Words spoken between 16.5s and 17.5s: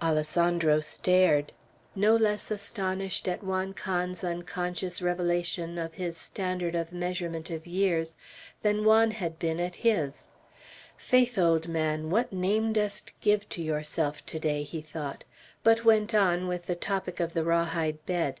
the topic of the